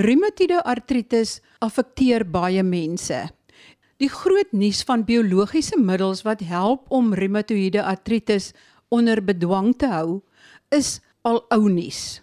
[0.00, 3.18] Reumatoïde artritis affekteer baie mense.
[4.00, 8.54] Die groot nuus van biologiese middels wat help om reumatoïde artritis
[8.88, 10.22] onder bedwang te hou,
[10.72, 12.22] is al ou nuus.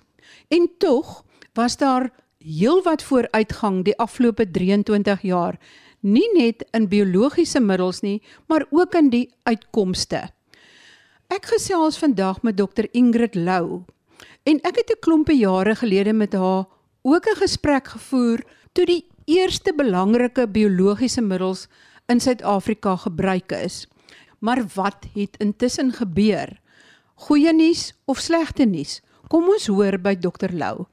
[0.49, 1.19] En tog
[1.53, 2.09] was daar
[2.41, 5.59] heelwat vooruitgang die afgelope 23 jaar,
[6.01, 10.23] nie net in biologiese middels nie, maar ook in die uitkomste.
[11.29, 13.83] Ek gesels vandag met Dr Ingrid Lou
[14.49, 16.65] en ek het 'n klompe jare gelede met haar
[17.07, 21.67] ook 'n gesprek gevoer toe die eerste belangrike biologiese middels
[22.05, 23.87] in Suid-Afrika gebruik is.
[24.39, 26.59] Maar wat het intussen gebeur?
[27.15, 29.01] Goeie nuus of slegte nuus?
[29.27, 30.85] Kom ons hoor by Dr Lou.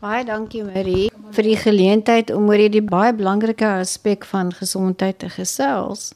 [0.00, 5.28] Baie dankie Marie vir die geleentheid om oor hierdie baie belangrike aspek van gesondheid te
[5.28, 6.12] gesels.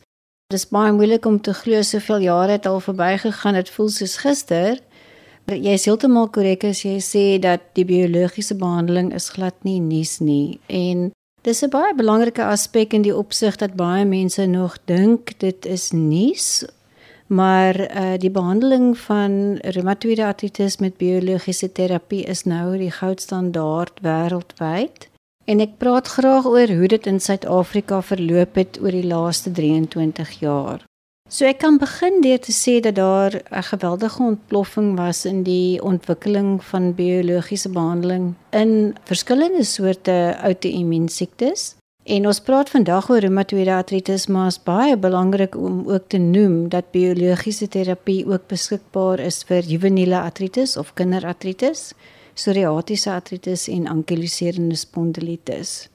[0.51, 4.17] Dit is baie moeilik om te glo soveel jare het al verbygegaan, dit voel soos
[4.17, 4.79] gister.
[5.47, 10.19] Jy is heeltemal korrek as jy sê dat die biologiese behandeling is glad nie nuus
[10.21, 15.39] nie en dis 'n baie belangrike aspek in die opsig dat baie mense nog dink
[15.39, 16.65] dit is nuus
[17.27, 25.09] Maar uh die behandeling van reumatoïde artritis met biologiese terapie is nou die goudstandaard wêreldwyd.
[25.45, 30.39] En ek praat graag oor hoe dit in Suid-Afrika verloop het oor die laaste 23
[30.39, 30.85] jaar.
[31.29, 35.83] So ek kan begin deur te sê dat daar 'n geweldige ontploffing was in die
[35.83, 41.75] ontwikkeling van biologiese behandeling in verskillende soorte outoimmuunsiektes.
[42.05, 46.69] En ons praat vandag oor reumatoïde artritis, maar is baie belangrik om ook te noem
[46.69, 51.93] dat biologiese terapie ook beskikbaar is vir juveniele artritis of kinderartritis,
[52.35, 55.89] psoriatiese artritis en ankyloserende spondilitis.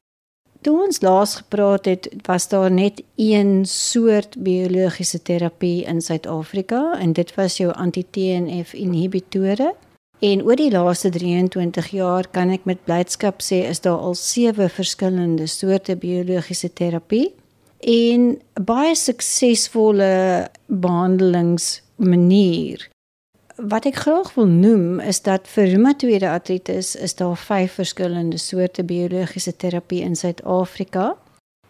[0.62, 7.14] Toe ons laas gepraat het, was daar net een soort biologiese terapie in Suid-Afrika en
[7.18, 9.76] dit was jou anti-TNF inhibitore.
[10.22, 14.70] En oor die laaste 23 jaar kan ek met blydskap sê is daar al sewe
[14.70, 17.34] verskillende soorte biologiese terapie
[17.82, 22.86] en baie suksesvolle behandelingsmanier.
[23.62, 28.82] Wat ek graag wil noem is dat vir reumatoïde artritis is daar vyf verskillende soorte
[28.84, 31.12] biologiese terapie in Suid-Afrika.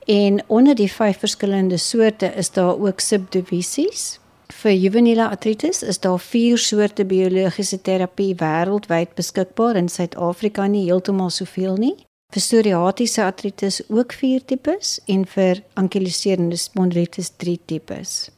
[0.07, 4.19] En onder die vyf verskillende soorte is daar ook subdivisies.
[4.61, 11.29] Vir juveniele artritis is daar vier soorte biologiese terapie wêreldwyd beskikbaar in Suid-Afrika nie heeltemal
[11.29, 11.95] soveel nie.
[12.31, 18.29] Vir psoriatiese artritis ook vier tipes en vir ankyloserende spondilitis drie tipes.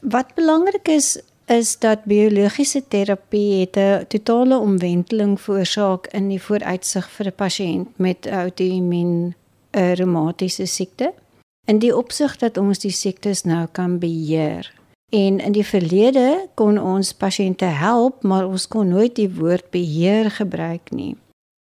[0.00, 7.10] Wat belangrik is is dat biologiese terapie het 'n totale omwenteling veroorsaak in die vooruitsig
[7.10, 9.34] vir 'n pasiënt met outoimmuun
[9.70, 11.12] reumatiese siekte.
[11.64, 14.72] In die opsig dat ons die siektes nou kan beheer.
[15.08, 20.30] En in die verlede kon ons pasiënte help, maar ons kon nooit die woord beheer
[20.30, 21.16] gebruik nie.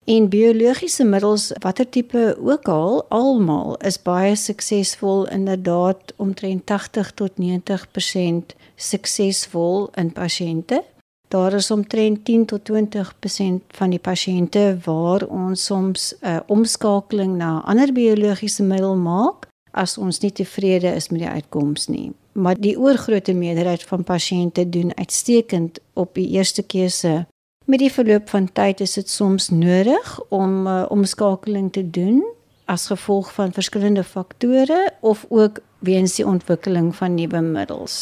[0.05, 7.31] En biologiese middels, watter tipe ook al, almal is baie suksesvol inderdaad omtrent 80 tot
[7.39, 10.81] 90% suksesvol in pasiënte.
[11.27, 17.37] Daar is omtrent 10 tot 20% van die pasiënte waar ons soms 'n uh, omskakeling
[17.37, 22.59] na ander biologiese middel maak as ons nie tevrede is met die uitkoms nie maar
[22.59, 27.25] die oorgrootste meerderheid van pasiënte doen uitstekend op die eerste keuse.
[27.73, 32.19] Met die verloop van tyd is dit soms nodig om uh, omskakeling te doen
[32.69, 37.95] as gevolg van verskillende faktore of ook weens die ontwikkeling van nuwe middels.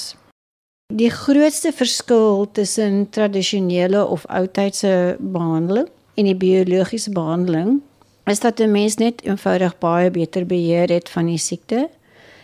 [0.92, 5.88] Die grootste verskil tussen tradisionele of oudtydse behandeling
[6.20, 7.80] en die biologiese behandeling
[8.28, 11.88] is dat 'n mens net eenvoudig baie beter beheer het van die siekte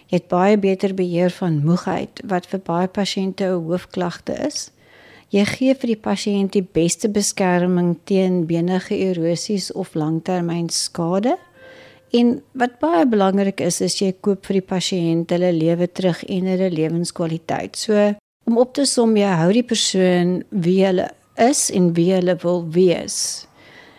[0.08, 4.72] Jy het baie beter beheer van moegheid wat vir baie pasiënte 'n hoofklagte is.
[5.28, 11.34] Jy gee vir die pasiënt die beste beskerming teen benige erosies of langtermynskade.
[12.16, 16.48] En wat baie belangrik is, is jy koop vir die pasiënt hulle lewe terug en
[16.48, 17.76] hulle lewenskwaliteit.
[17.76, 18.14] So
[18.48, 21.10] om op te som, jy hou die persoon wie hulle
[21.44, 23.48] is en wie hulle wil wees.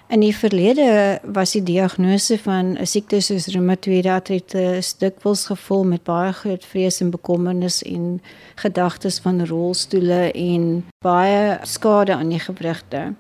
[0.09, 6.03] In die verlede was die diagnose van 'n siekte soos reumatoïde artritis dikwels gevul met
[6.03, 8.23] baie groot vrees en bekommernis en
[8.55, 13.13] gedagtes van rolstoele en baie skade aan die gewrigte.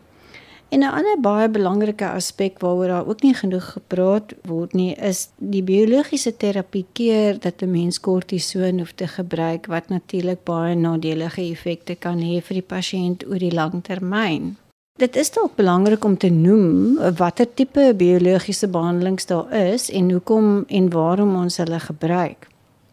[0.68, 5.28] En 'n ander baie belangrike aspek waaroor daar ook nie genoeg gepraat word nie, is
[5.36, 11.50] die biologiese terapie keer dat 'n mens kortison hoef te gebruik wat natuurlik baie nadelige
[11.50, 14.56] effekte kan hê vir die pasiënt oor die lang termyn.
[14.98, 20.64] Dit is dalk belangrik om te noem watter tipe biologiese behandelings daar is en hoekom
[20.66, 22.48] en waarom ons hulle gebruik.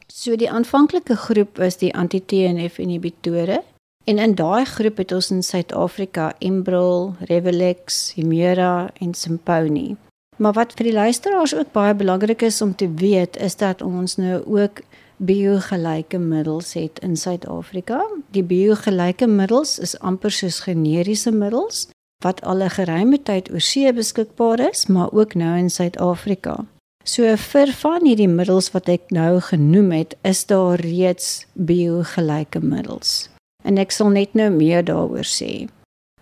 [0.05, 3.63] So die aanvanklike groep is die anti-TNF inhibitore
[4.05, 9.95] en in daai groep het ons in Suid-Afrika Enbrel, Revelex, Humira en Simponi.
[10.37, 14.19] Maar wat vir die luisteraars ook baie belangrik is om te weet, is dat ons
[14.21, 14.83] nou ook
[15.17, 18.03] biogelyke middels het in Suid-Afrika.
[18.29, 21.87] Die biogelyke middels is amper soos generiese middels
[22.23, 26.65] wat al 'n geruime tyd oor see beskikbaar is, maar ook nou in Suid-Afrika.
[27.03, 33.29] So vir van hierdie middels wat ek nou genoem het, is daar reeds biogelyke middels.
[33.63, 35.67] En ek sal net nou meer daaroor sê.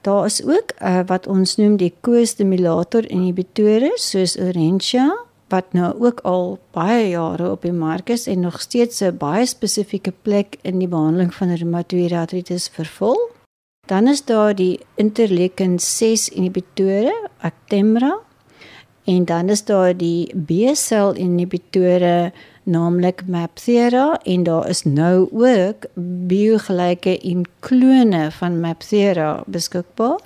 [0.04, 5.08] Daar is ook uh, wat ons noem die co-stimulator inhibitore soos Orentia
[5.54, 9.46] wat nou ook al baie jare op die mark is en nog steeds 'n baie
[9.46, 13.20] spesifieke plek in die behandeling van reumatoïde artritis vervul.
[13.86, 18.20] Dan is daar die interleukin 6 inhibitore, Actemra.
[19.04, 22.32] En dan is daar die B-sel inhibitore
[22.64, 25.86] naamlik Mapthera en daar is nou ook
[26.28, 30.20] biogelyke en klone van Mapthera beskikbaar.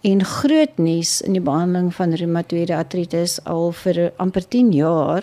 [0.00, 5.22] En groot nuus in die behandeling van reumatoïde artritis al vir amper 10 jaar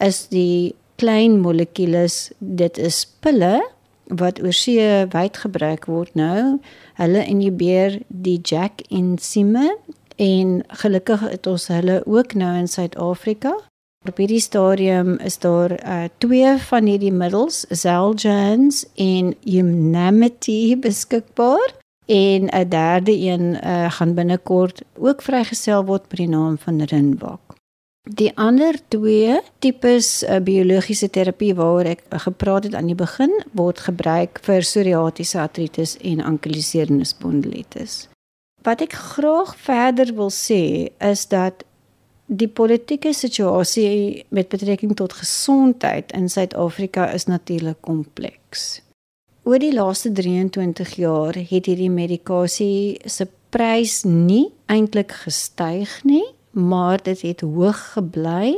[0.00, 3.60] is die klein molekules dit is pille
[4.06, 6.58] wat oor see wyd gebruik word nou.
[6.94, 9.76] Hulle inhibeer die JAK ensieme
[10.16, 13.56] en gelukkig het ons hulle ook nou in Suid-Afrika
[14.06, 21.74] Op hierdie stadium is daar uh twee van hierdie middels, Xeljanz en Unamity beskikbaar
[22.06, 27.45] en 'n derde een uh gaan binnekort ook vrygestel word met die naam van Rinwak.
[28.06, 33.32] Die ander twee tipes uh, biologiese terapie waaroor ek uh, gepraat het aan die begin
[33.58, 38.06] word gebruik vir psoriatiese artritis en ankylosierende spondylitis.
[38.62, 41.66] Wat ek graag verder wil sê is dat
[42.26, 48.82] Die politieke situasie met betrekking tot gesondheid in Suid-Afrika is natuurlik kompleks.
[49.46, 56.24] Oor die laaste 23 jaar het hierdie medikasie se prys nie eintlik gestyg nie,
[56.56, 58.56] maar dit het hoog gebly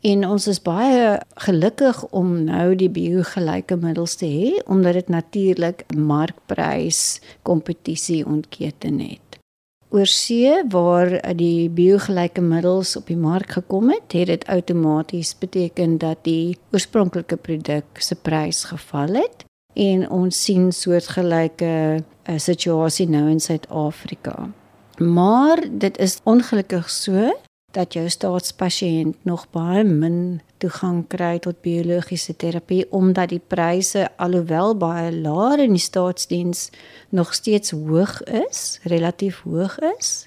[0.00, 5.86] en ons is baie gelukkig om nou die biogelyke middels te hê omdat dit natuurlik
[5.96, 9.40] markprys kompetisie ontketen het.
[9.88, 15.96] Oor see waar die biogelyke middels op die mark gekom het, het dit outomaties beteken
[15.98, 19.46] dat die oorspronklike produk se prys geval het
[19.78, 24.50] en ons sien soortgelyke 'n uh, situasie nou in Suid-Afrika.
[24.98, 27.38] Maar dit is ongelukkig so
[27.72, 34.76] dat jou staatspasiënt nog baie min toegang kry tot biologiese terapie omdat die pryse alhoewel
[34.76, 36.70] baie laer in die staatsdiens
[37.08, 40.26] nog steeds hoog is, relatief hoog is.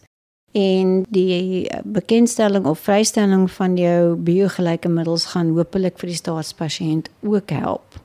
[0.52, 7.50] En die bekendstelling of vrystelling van jou biogelyke middels gaan hopelik vir die staatspasiënt ook
[7.50, 8.00] help.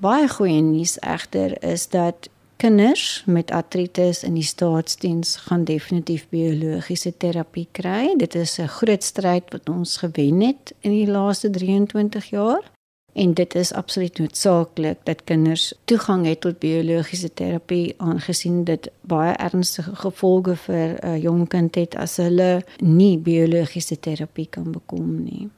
[0.00, 2.30] Baie goeie nuus egter is dat
[2.60, 8.14] kinders met artritis in die staatsdiens gaan definitief biologiese terapie kry.
[8.16, 12.70] Dit is 'n groot stryd wat ons gewen het in die laaste 23 jaar
[13.12, 19.32] en dit is absoluut noodsaaklik dat kinders toegang het tot biologiese terapie aangesien dit baie
[19.32, 25.48] ernstige gevolge vir 'n jong kind het as hulle nie biologiese terapie kan bekom nie.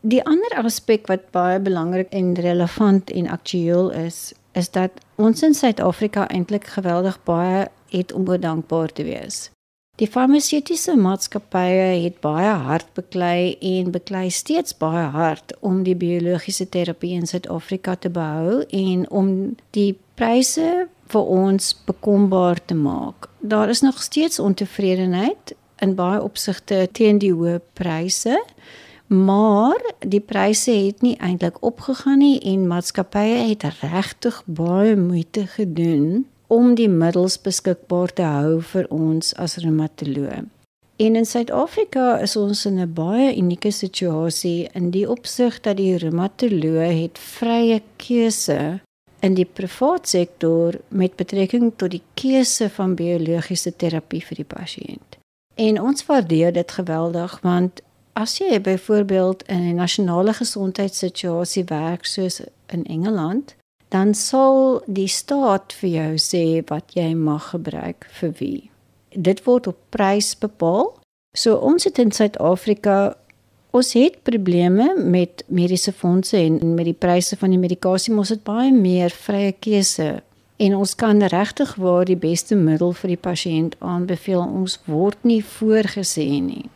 [0.00, 5.54] Die ander aspek wat baie belangrik en relevant en aktueel is, is dat ons in
[5.54, 9.50] Suid-Afrika eintlik geweldig baie het om dankbaar te wees.
[10.00, 16.64] Die farmaseutiese maatskappye het baie hard beklei en beklei steeds baie hard om die biologiese
[16.68, 19.28] terapie in Suid-Afrika te behou en om
[19.76, 23.28] die pryse vir ons bekombaar te maak.
[23.38, 28.38] Daar is nog steeds ontevredenheid in baie opsigte teen die hoë pryse
[29.12, 36.24] maar die pryse het nie eintlik opgegaan nie en maatskappye het regtig baie moeite gedoen
[36.46, 40.42] om die middels beskikbaar te hou vir ons as reumatoloë.
[40.96, 45.96] En in Suid-Afrika is ons in 'n baie unieke situasie in die opsig dat die
[45.96, 48.80] reumatoloë het vrye keuse
[49.20, 55.18] in die private sektor met betrekking tot die keuse van biologiese terapie vir die pasiënt.
[55.54, 62.40] En ons waardeer dit geweldig want As jy byvoorbeeld in 'n nasionale gesondheidssituasie werk soos
[62.66, 63.54] in Engeland,
[63.88, 68.70] dan sal die staat vir jou sê wat jy mag gebruik vir wie.
[69.08, 70.98] Dit word op prys bepaal.
[71.36, 73.16] So ons het in Suid-Afrika
[73.70, 78.44] ons het probleme met mediese fondse en met die pryse van die medikasie, ons het
[78.44, 80.22] baie meer vrye keuse
[80.56, 84.40] en ons kan regtig waar die beste middel vir die pasiënt aanbeveel.
[84.40, 86.68] Ons word nie voorgesê nie.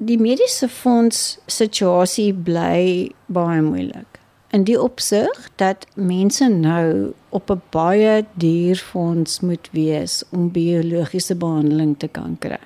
[0.00, 4.16] Die mediese fonds situasie bly baie moeilik.
[4.56, 11.36] In die opsig dat mense nou op 'n baie duur fonds moet wees om biologiese
[11.36, 12.64] behandeling te kan kry.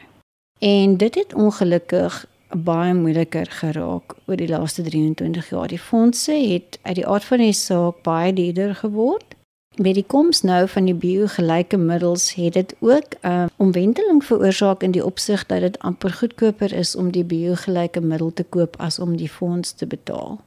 [0.59, 5.69] En dit het ongelukkig baie moeiliker geraak oor die laaste 23 jaar.
[5.69, 9.34] Die fondse het uit die aard van die saak baie duurder geword.
[9.75, 14.83] Met die koms nou van die biogelyke middels het dit ook 'n uh, omwenteling veroorsaak
[14.83, 18.99] in die opsig dat dit amper goedkoper is om die biogelyke middel te koop as
[18.99, 20.41] om die fonds te betaal.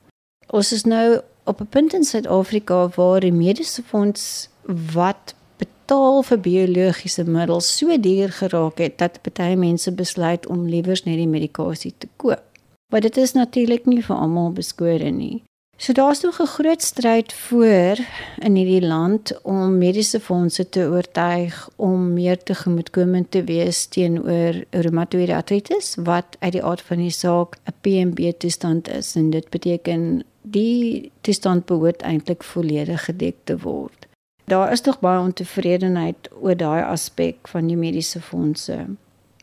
[0.47, 4.49] Ons is nou op 'n punt in Suid-Afrika waar die mediese fonds
[4.93, 11.03] wat betaal vir biologiese middels so duur geraak het dat baie mense besluit om liewers
[11.03, 12.43] net die medikasie te koop.
[12.91, 15.43] Maar dit is natuurlik nie vir almal beskore nie.
[15.79, 17.97] So daar's nog 'n groot stryd voor
[18.37, 25.35] in hierdie land om mediese fondse te oortuig om meer tegemoetkomend te wees teenoor reumatoïde
[25.35, 30.23] artritis wat uit die aard van die saak 'n PMB toestand is en dit beteken
[30.41, 34.07] die toestand behoort eintlik volledig gedek te word.
[34.43, 38.85] Daar is tog baie ontevredenheid oor daai aspek van die mediese fondse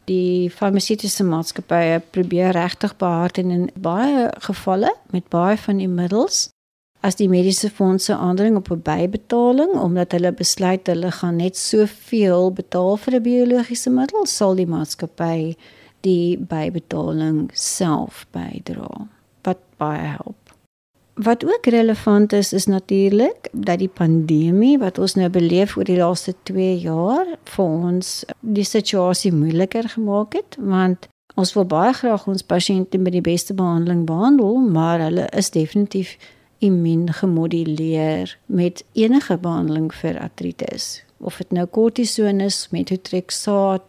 [0.09, 6.49] die farmaseutiese maatskappye probeer regtig behard en in baie gevalle met baie van die middels
[7.05, 12.53] as die mediese fondse aandring op 'n bybetaling omdat hulle besluit hulle gaan net soveel
[12.53, 15.57] betaal vir 'n biologiese middel sal die maatskappy
[16.01, 19.09] die bybetaling self bydra
[19.43, 20.44] wat baie help
[21.15, 25.97] Wat ook relevant is is natuurlik dat die pandemie wat ons nou beleef oor die
[25.97, 31.07] laaste 2 jaar vir ons die situasie moeiliker gemaak het want
[31.39, 36.17] ons wil baie graag ons pasiënte met die beste behandeling behandel maar hulle is definitief
[36.59, 41.05] immuun gemoduleer met enige behandeling vir artritis.
[41.19, 43.87] Of dit nou kortison is methotrexaat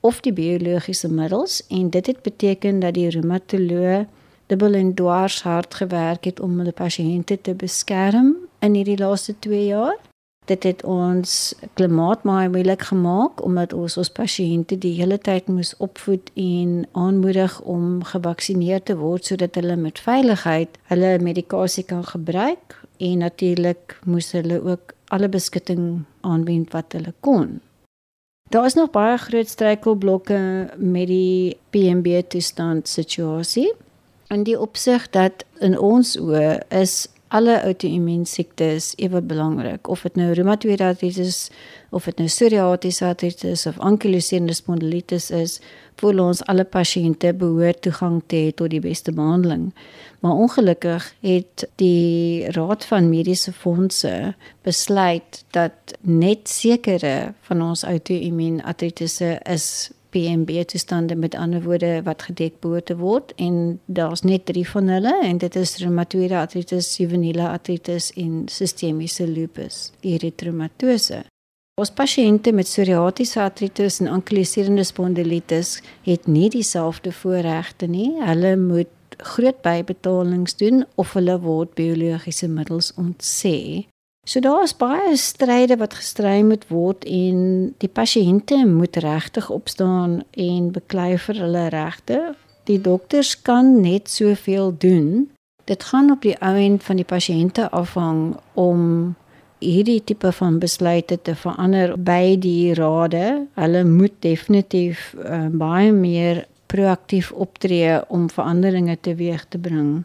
[0.00, 4.04] of die biologiese middels en dit het beteken dat die reumatoloog
[4.46, 9.66] dubbel en dwars hard gewerk het om hulle pasiënte te beskerm in hierdie laaste 2
[9.66, 9.96] jaar.
[10.46, 15.74] Dit het ons klimaat maar moeilik gemaak omdat ons ons pasiënte die hele tyd moes
[15.82, 22.76] opvoed en aanmoedig om gevaksinereer te word sodat hulle met veiligheid hulle medikasie kan gebruik
[23.02, 27.58] en natuurlik moes hulle ook alle beskutting aanwend wat hulle kon.
[28.50, 33.72] Daar is nog baie groot struikelblokke met die PMB toestand situasie
[34.28, 39.88] in die opsig dat in ons oë is alle outoimmuun siektes ewe belangrik.
[39.88, 41.48] Of dit nou reumatoïde artritis
[41.90, 45.58] of dit nou psoriatiese artritis of ankylosende spondilitis is
[46.00, 49.70] voel ons alle pasiënte behoort toegang te hê tot die beste behandeling.
[50.20, 54.34] Maar ongelukkig het die raad van mediese fondse
[54.66, 62.22] besluit dat net sekere van ons outoimmuun artritisse is PMB toestande met ander woorde wat
[62.22, 66.94] gedek behoort te word en daar's net 3 van hulle en dit is reumatoïde artritis,
[66.96, 71.26] juvenile artritis en sistemiese lupus erythematose.
[71.76, 78.14] Ons pasiënte met psoriatiese artritis en ankyloserende spondilitis het nie dieselfde voorregte nie.
[78.16, 83.84] Hulle moet groot bybetalings doen of hulle word biologiese middels ontsê.
[84.26, 87.36] So daar is baie stryde wat gestry moet word en
[87.78, 92.18] die pasiënte moet regtig opstaan en beklei vir hulle regte.
[92.66, 95.30] Die dokters kan net soveel doen.
[95.70, 99.14] Dit gaan op die ouend van die pasiënte afhang om
[99.62, 103.46] hierdie tipe van besluite te verander by die rade.
[103.54, 110.02] Hulle moet definitief uh, baie meer proaktief optree om veranderinge teweeg te bring.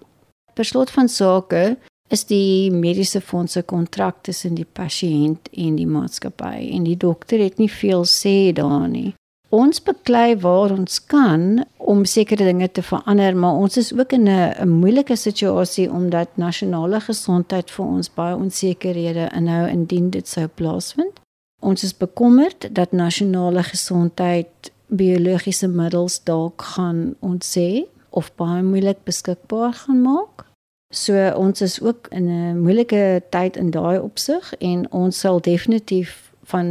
[0.53, 1.79] Per slot van sake
[2.11, 7.57] is die mediese fondse kontrak tussen die pasiënt en die maatskappy en die dokter het
[7.61, 9.13] nie veel sê daar nie.
[9.51, 14.29] Ons beklei waar ons kan om sekere dinge te verander, maar ons is ook in
[14.29, 21.19] 'n moeilike situasie omdat nasionale gesondheid vir ons baie onsekerhede inhou indien dit sou plaasvind.
[21.59, 29.73] Ons is bekommerd dat nasionale gesondheid biologiese middels dalk gaan ontsê of baie moeilik beskikbaar
[29.73, 30.50] gaan maak.
[30.91, 36.31] So ons is ook in 'n moeilike tyd in daai opsig en ons sal definitief
[36.43, 36.67] van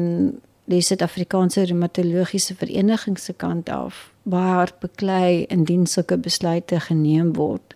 [0.65, 7.75] die Suid-Afrikaanse Reumatologiese Vereniging se kant af baie hard beklei indien sulke besluite geneem word.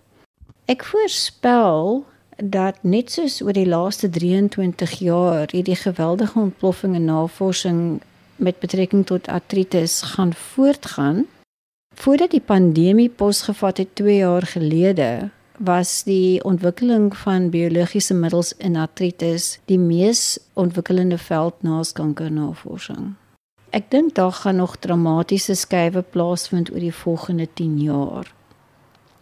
[0.65, 2.05] Ek voorspel
[2.37, 8.01] dat net soos oor die laaste 23 jaar hierdie geweldige ontploffing in navorsing
[8.35, 11.25] met betrekking tot artritis gaan voortgaan
[11.95, 18.75] voordat die pandemie posgevat het 2 jaar gelede was die ontwikkeling van biologiese middels in
[18.75, 23.13] artritis die mees ontwikkelende veld na kankernavorsing.
[23.69, 28.33] Ek dink daar gaan nog dramatiese skuwe plaasvind oor die volgende 10 jaar.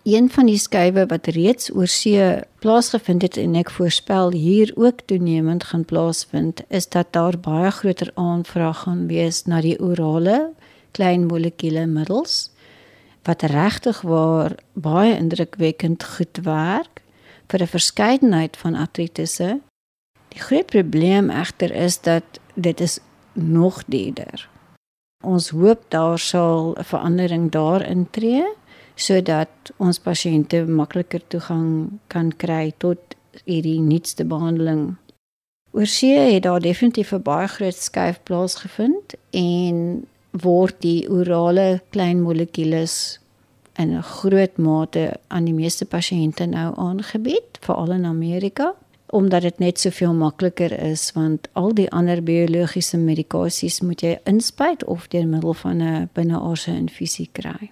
[0.04, 5.02] Een van die skuwe wat reeds oor see plaasgevind het en ek voorspel hier ook
[5.06, 10.52] toenemend gaan plaasvind, is dat daar baie groter aanvraag gaan wees na die orale
[10.92, 12.53] klein molekuule middels
[13.24, 17.02] wat regtig waar baie indrukwekkend goed werk
[17.48, 19.60] vir 'n verskeidenheid van artritisse.
[20.28, 23.00] Die groot probleem egter is dat dit is
[23.34, 24.50] nog duurder.
[25.24, 28.46] Ons hoop daar sal 'n verandering daarin tree
[28.96, 33.00] sodat ons pasiënte makliker toegang kan kry tot
[33.46, 34.96] hierdie nuutste behandeling.
[35.72, 40.06] Oorsee het daar definitief 'n baie groot skuif plaasgevind en
[40.42, 43.20] word die orale klein molekules
[43.78, 48.74] in 'n groot mate aan die meeste pasiënte nou aangebied, veral in Amerika,
[49.14, 54.84] omdat dit net soveel makliker is want al die ander biologiese medikasies moet jy inspuit
[54.84, 57.72] of deur middel van 'n binneaardse infusie kry.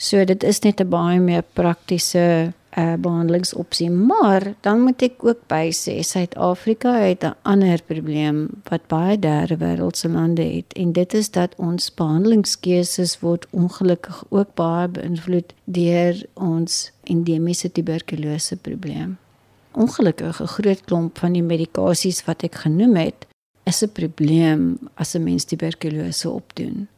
[0.00, 5.40] So dit is net 'n baie meer praktiese uh, behandelingsopsie, maar dan moet ek ook
[5.46, 11.14] by sê Suid-Afrika het 'n ander probleem wat baie derde wêreldse lande het en dit
[11.14, 19.18] is dat ons behandelingskeuses word ongelukkig ook baie beïnvloed deur ons endemiese tuberkulose probleem.
[19.72, 23.26] Ongelukkig 'n groot klomp van die medikasies wat ek genoem het,
[23.64, 26.88] is 'n probleem as 'n mens tuberkulose opdoen.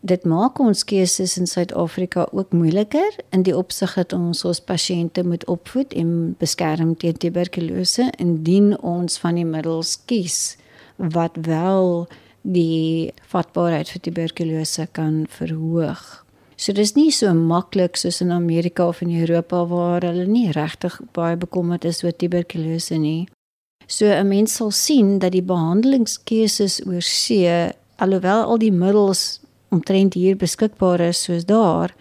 [0.00, 5.24] Dit maak ons keuses in Suid-Afrika ook moeiliker in die opsig dat ons ons pasiënte
[5.28, 10.56] moet opvoed en beskerm teen tuberkulose indien ons van die middels kies
[10.96, 12.08] wat wel
[12.40, 16.24] die vatbaarheid vir tuberkulose kan verhoog.
[16.56, 20.96] So dis nie so maklik soos in Amerika of in Europa waar hulle nie regtig
[21.12, 23.28] baie bekommerd is oor tuberkulose nie.
[23.86, 29.39] So 'n mens sal sien dat die behandelingskeuses oor see alhoewel al die middels
[29.70, 31.94] omtrent hier beskikbaar is soos daar,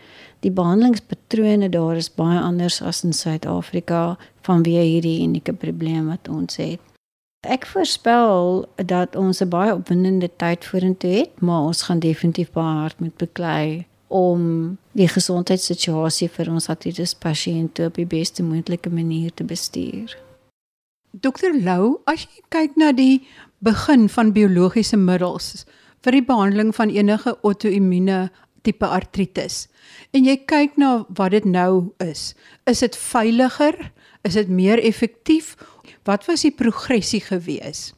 [0.44, 6.60] die behandelingspatrone daar is baie anders as in Suid-Afrika vanweë hierdie unieke probleem wat ons
[6.62, 6.80] het.
[7.48, 12.80] Ek voorspel dat ons 'n baie opwindende tyd vorentoe het, maar ons gaan definitief baie
[12.82, 19.34] hard moet beklei om die gesondheidssituasie vir ons artritis pasiënte op die beste moontlike manier
[19.34, 20.18] te bestuur.
[21.12, 23.28] Dokter Lou, as jy kyk na die
[23.60, 25.66] begin van biologiese middels,
[26.06, 28.30] vir die behandeling van enige auto-immune
[28.62, 29.68] tipe artritis.
[30.12, 32.34] En jy kyk na wat dit nou is.
[32.70, 33.78] Is dit veiliger?
[34.28, 35.56] Is dit meer effektief?
[36.08, 37.94] Wat was die progressie gewees?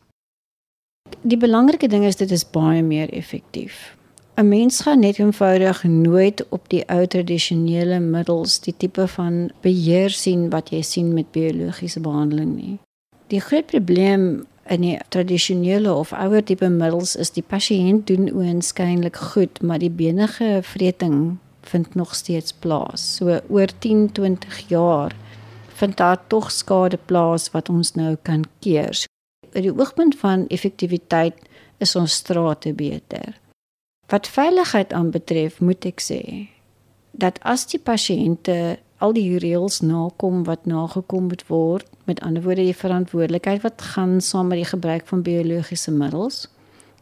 [1.22, 3.98] Die belangrike ding is dit is baie meer effektief.
[4.38, 10.10] 'n Mens gaan net eenvoudig nooit op die ou tradisionele middels die tipe van beheer
[10.10, 12.80] sien wat jy sien met biologiese behandeling nie.
[13.28, 19.18] Die groot probleem in die tradisionele of ouer tipe middels is die pasiënt doen oënskynlik
[19.34, 23.16] goed, maar die benige vreting vind nog steeds plaas.
[23.18, 25.16] So oor 10, 20 jaar
[25.82, 28.94] vind daar tog skade plaas wat ons nou kan keer.
[28.94, 29.10] So,
[29.52, 31.38] uit die oogpunt van effektiwiteit
[31.82, 33.40] is ons strate beter.
[34.12, 36.22] Wat veiligheid aanbetref, moet ek sê
[37.12, 41.88] dat as die pasiënte al die reëls nakom wat nagekom moet word.
[42.06, 46.48] Met ander woorde die verantwoordelikheid wat gaan saam met die gebruik van biologiese middels.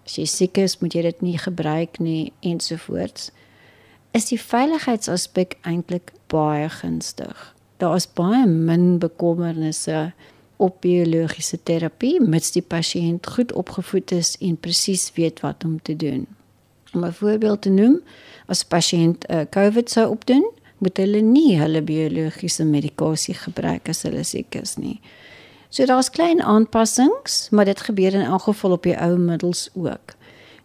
[0.06, 3.30] As jy siek is, moet jy dit nie gebruik nie ensovoorts.
[4.16, 7.54] Is die veiligheidsaspek eintlik baie gunstig.
[7.78, 10.10] Daar is baie min bekommernisse
[10.60, 15.96] op biologiese terapie mits die pasiënt goed opgevoed is en presies weet wat om te
[15.96, 16.26] doen.
[16.94, 18.02] Om 'n voorbeeld te noem,
[18.46, 20.46] as 'n pasiënt 'n uh, COVID sou opdoen,
[20.80, 25.00] moet hulle nie hulle biologiese medikasie gebruik as hulle siek is nie.
[25.70, 30.16] So daar's klein aanpassings, maar dit gebeur in elk geval op die ou middels ook.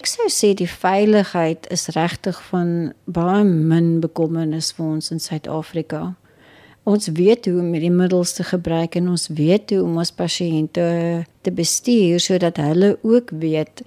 [0.01, 6.15] Ek sou sê die veiligheid is regtig van baie min bekommernis vir ons in Suid-Afrika.
[6.85, 10.89] Ons weet hoe om die middels te gebruik en ons weet hoe om ons pasiënte
[11.43, 13.85] te bestuur sodat hulle ook weet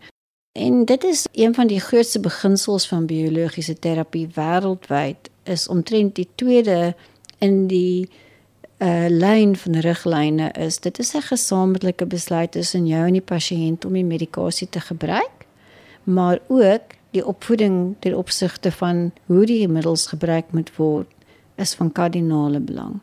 [0.58, 6.30] En dit is een van die grootste beginsels van biologiese terapie wêreldwyd is omtrent die
[6.36, 6.96] tweede
[7.40, 8.10] in die
[8.78, 13.86] uh lyn van riglyne is dit is 'n gesamentlike besluit tussen jou en die pasiënt
[13.86, 15.48] om die medikasie te gebruik
[16.04, 21.12] maar ook die opvoeding ten opsigte van hoe die middels gebruik moet word
[21.56, 23.00] is van kardinale belang.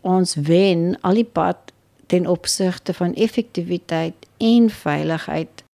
[0.00, 1.72] Ons wen al die pad
[2.06, 5.64] ten opsigte van effektiwiteit en veiligheid.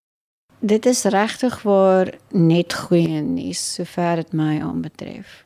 [0.58, 5.42] Dit is regtig waar net goeie nuus sover dit my aanbetref.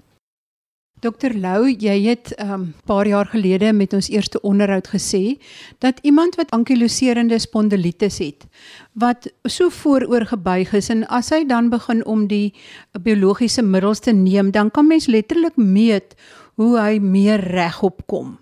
[1.04, 5.37] Dokter Lou, jy het 'n um, paar jaar gelede met ons eerste onderhoud gesê
[5.78, 8.46] dat iemand wat ankyloserende spondilitis het,
[8.92, 12.54] wat so vooroorgebuig is en as hy dan begin om die
[13.02, 16.14] biologiese middels te neem, dan kan mens letterlik meet
[16.54, 18.38] hoe hy meer regop kom.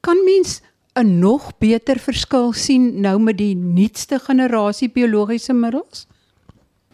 [0.00, 0.60] Kan mens
[0.94, 6.06] 'n nog beter verskil sien nou met die nuutste generasie biologiese middels?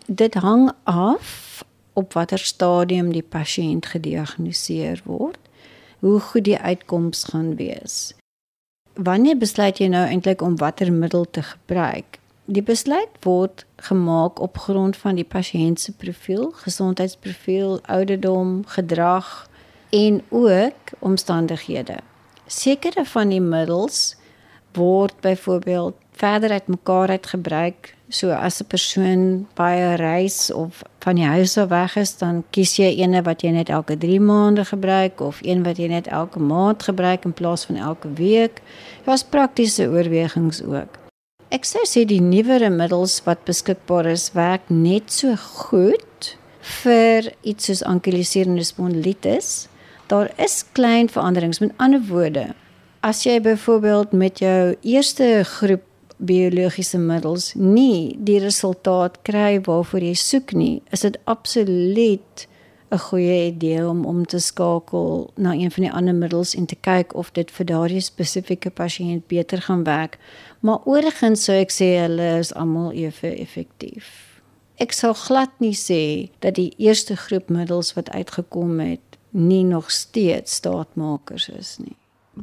[0.07, 1.46] Dit hang af
[1.97, 5.41] op watter stadium die pasiënt gediagnoseer word,
[6.05, 8.13] hoe goed die uitkoms gaan wees.
[8.95, 12.21] Wanneer besluit jy nou eintlik om watter middel te gebruik?
[12.47, 19.49] Die besluit word gemaak op grond van die pasiënt se profiel, gesondheidsprofiel, ouderdom, gedrag
[19.91, 21.99] en ook omstandighede.
[22.47, 24.15] Sekere van die middels
[24.77, 27.96] word byvoorbeeld verder uit mekaar uit gebruik.
[28.09, 32.77] So as 'n persoon baie reis of van die huis af weg is, dan kies
[32.77, 36.39] jy eene wat jy net elke 3 maande gebruik of een wat jy net elke
[36.39, 38.63] maand gebruik in plaas van elke week.
[39.05, 40.99] Daar's praktiese oorwegings ook.
[41.49, 46.37] Ek sê sê die nuwere middels wat beskikbaar is, werk net so goed
[46.83, 49.69] vir iets soos ankylosierende spondilitis.
[50.07, 51.59] Daar is klein veranderings.
[51.59, 52.55] Met ander woorde,
[53.01, 55.83] as jy byvoorbeeld met jou eerste groep
[56.17, 62.47] biologiese middels nie die resultaat kry waarvoor jy soek nie, is dit absoluut
[62.91, 66.77] 'n goeie idee om om te skakel na een van die ander middels en te
[66.81, 70.19] kyk of dit vir daardie spesifieke pasiënt beter gaan werk.
[70.61, 74.41] Maar oorgens sou ek sê hulle is almal ewe effektief.
[74.77, 79.91] Ek sou glad nie sê dat die eerste groep middels wat uitgekom het nie nog
[79.91, 81.97] steeds staatmakers is nie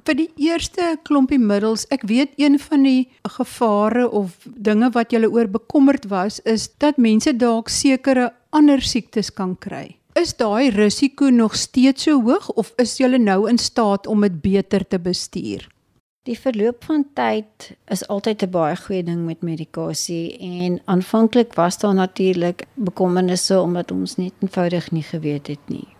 [0.05, 5.29] vir die eerste klompie middels, ek weet een van die gevare of dinge wat julle
[5.31, 9.97] oor bekommerd was, is dat mense dalk sekere ander siektes kan kry.
[10.17, 14.41] Is daai risiko nog steeds so hoog of is julle nou in staat om dit
[14.41, 15.65] beter te bestuur?
[16.23, 21.77] Die verloop van tyd is altyd 'n baie goeie ding met medikasie en aanvanklik was
[21.77, 25.92] daar natuurlik bekommernisse omdat ons net eenvoudig nie geweet het nie.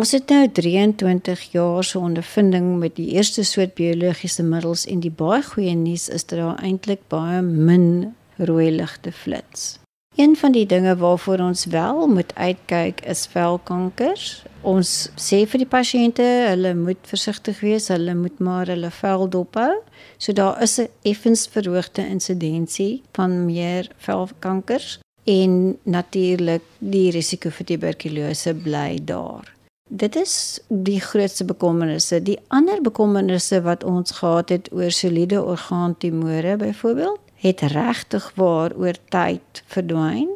[0.00, 5.12] Ons het nou 23 jaar se ondervinding met die eerste soort biologiese middels en die
[5.12, 9.74] baie goeie nuus is dat daar eintlik baie min rooi ligte flits.
[10.16, 14.30] Een van die dinge waarvoor ons wel moet uitkyk is velkankers.
[14.64, 19.82] Ons sê vir die pasiënte, hulle moet versigtig wees, hulle moet maar hulle vel dophou.
[20.16, 27.66] So daar is 'n effens verhoogde insidensie van meer velkankers en natuurlik die risiko vir
[27.66, 29.59] tuberkulose bly daar.
[29.92, 32.20] Dit is die grootste bekommernisse.
[32.22, 38.94] Die ander bekommernisse wat ons gehad het oor soliede orgaantumore byvoorbeeld, het regtig waar oor
[39.10, 40.28] tyd verdwyn.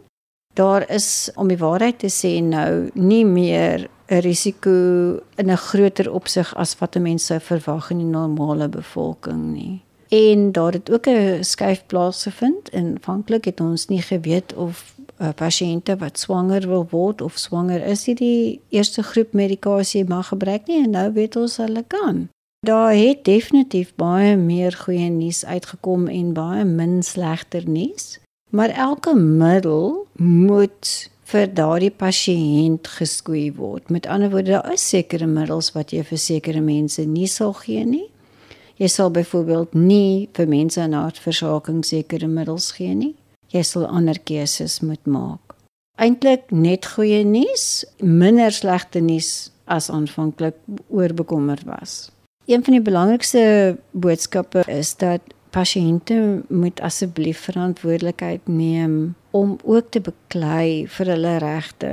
[0.59, 4.71] Daar is om die waarheid te sê nou nie meer 'n risiko
[5.37, 9.83] in 'n groter opsig as wat mense sou verwag in die normale bevolking nie.
[10.09, 15.97] En daar het ook 'n skuif plaasgevind aanvanklik het ons nie geweet of uh, pasiënte
[16.01, 20.83] wat swanger wil word of swanger is, die, die eerste groep medikasie mag gebruik nie
[20.85, 22.27] en nou weet ons hulle kan.
[22.65, 28.19] Daar het definitief baie meer goeie nuus uitgekom en baie min slegter nuus,
[28.51, 30.93] maar elke middel moet
[31.29, 33.91] vir daardie pasiënt geskoei word.
[33.93, 37.85] Met ander woorde, daar is sekere middels wat jy vir sekere mense nie sal gee
[37.85, 38.07] nie.
[38.81, 43.15] Jy sal byvoorbeeld nie vir mense in hartversaking sekere middels gee nie
[43.55, 45.55] jy sal ander keuses moet maak.
[46.03, 50.59] Eintlik net goeie nuus, minder slegte nuus as aanvanklik
[50.91, 52.11] oorbekommerd was.
[52.51, 53.45] Een van die belangrikste
[53.91, 55.23] boodskappe is dat
[55.55, 61.93] pasiënte moet asseblief verantwoordelikheid neem om ook te beklei vir hulle regte.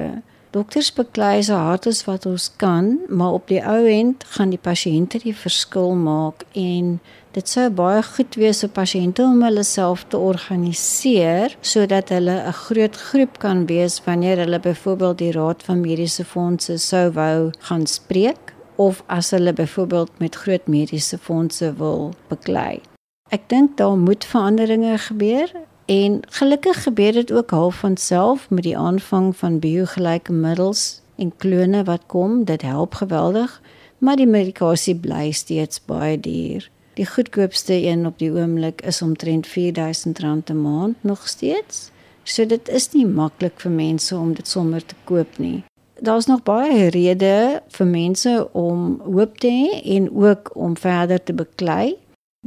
[0.51, 4.59] Dokters beklei so hard as wat ons kan, maar op die ou end gaan die
[4.59, 6.99] pasiënte die verskil maak en
[7.31, 12.57] Dit sou baie goed wees vir pasiënte om hulle self te organiseer sodat hulle 'n
[12.67, 17.87] groot groep kan wees wanneer hulle byvoorbeeld die raad van mediese fondse sou wou gaan
[17.87, 22.81] spreek of as hulle byvoorbeeld met groot mediese fondse wil beklei.
[23.29, 25.47] Ek dink daar moet veranderinge gebeur
[25.91, 31.33] en gelukkig gebeur dit ook half van self met die aanvang van biogelyke middels en
[31.37, 32.43] klone wat kom.
[32.43, 33.61] Dit help geweldig,
[33.97, 36.69] maar die medikasie bly steeds baie duur.
[36.93, 40.11] Die goedkoopste een op die oomblik is omtrent R4000
[40.51, 41.91] 'n maand nog steeds.
[42.23, 45.63] So dit is nie maklik vir mense om dit sommer te koop nie.
[45.99, 51.33] Daar's nog baie redes vir mense om hoop te hê en ook om verder te
[51.33, 51.95] beklei.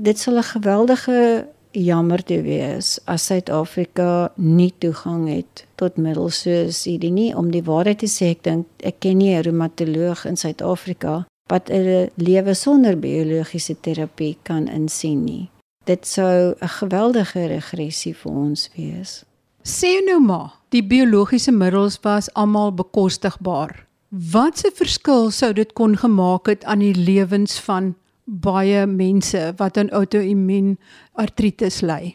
[0.00, 6.84] Dit sal 'n geweldige jammer te wees as Suid-Afrika nie toegang het tot middels soos
[6.88, 10.36] hierdie nie om die waarheid te sê ek dink ek ken nie 'n reumatoloog in
[10.36, 15.50] Suid-Afrika wat 'n lewe sonder biologiese terapie kan insien nie.
[15.84, 19.24] Dit sou 'n geweldige regressie vir ons wees.
[19.62, 23.86] Sê nou maar, die biologiese middels was almal bekostigbaar.
[24.08, 29.76] Wat 'n verskil sou dit kon gemaak het aan die lewens van baie mense wat
[29.76, 30.78] aan outoimmuun
[31.14, 32.14] artritis ly?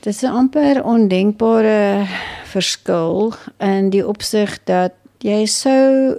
[0.00, 2.06] Dit is 'n amper ondenkbare
[2.44, 6.18] verskil in die opsig dat jy sou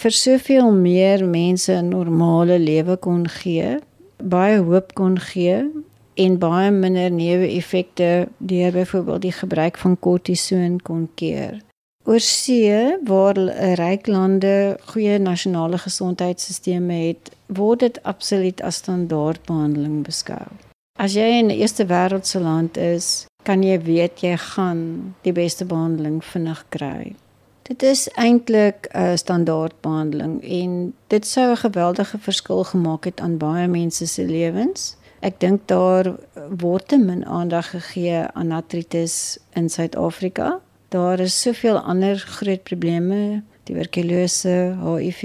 [0.00, 3.78] vir soveel meer mense 'n normale lewe kon gee,
[4.22, 5.70] baie hoop kon gee
[6.14, 11.60] en baie minder neeweffekte deur byvoorbeeld die gebruik van kortison kon keer.
[12.04, 13.36] Oor see waar
[13.78, 20.69] ryk lande goeie nasionale gesondheidstelsels het, word dit absoluut as standaardbehandeling beskou.
[21.00, 25.64] As jy in 'n eerste wêreldse land is, kan jy weet jy gaan die beste
[25.64, 27.14] behandeling vinnig kry.
[27.62, 33.68] Dit is eintlik 'n standaardbehandeling en dit sou 'n geweldige verskil gemaak het aan baie
[33.68, 34.96] mense se lewens.
[35.20, 36.16] Ek dink daar
[36.58, 40.60] word te min aandag gegee aan artritis in Suid-Afrika.
[40.88, 45.22] Daar is soveel ander groot probleme, tuberkulose, HIV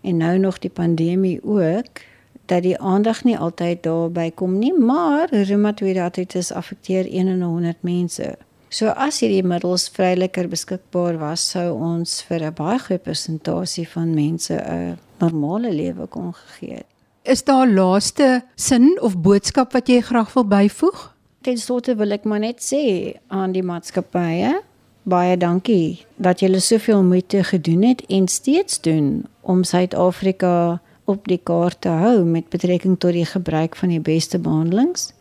[0.00, 2.11] en nou nog die pandemie ook
[2.52, 7.80] dat die aandag nie altyd daarby kom nie, maar reumatoïde artritis affekteer 1 in 100
[7.86, 8.34] mense.
[8.72, 14.14] So as hierdie middels vryliker beskikbaar was, sou ons vir 'n baie groot persentasie van
[14.14, 16.86] mense 'n normale lewe kon gegee het.
[17.22, 21.14] Is daar laaste sin of boodskap wat jy graag wil byvoeg?
[21.42, 24.62] Ten slotte wil ek maar net sê aan die maatskappye,
[25.02, 31.40] baie dankie dat julle soveel moeite gedoen het en steeds doen om Suid-Afrika op die
[31.42, 35.12] kaart te hou met betrekking tot die gebruik van die beste behandelings.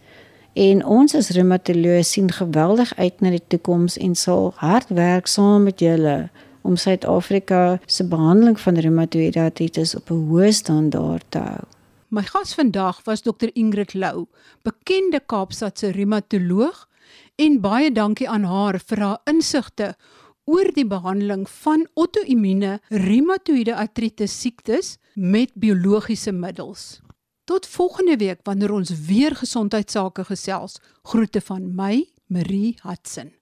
[0.53, 5.63] En ons as reumatoloë sien geweldig uit na die toekoms en sal hard werk saam
[5.63, 6.29] met julle
[6.61, 11.63] om Suid-Afrika se behandeling van reumatoïde artritis op 'n hoë standaard te hou.
[12.07, 14.25] My gas vandag was Dr Ingrid Lou,
[14.61, 16.87] bekende Kaapstadse reumatoloog
[17.35, 19.95] en baie dankie aan haar vir haar insigte
[20.45, 27.01] oor die behandeling van auto-immune reumatoïde artritis siektes met biologiese middels.
[27.49, 30.79] Tot volgende week wanneer ons weer gesondheidsake gesels.
[31.03, 33.40] Groete van my, Marie Hudson.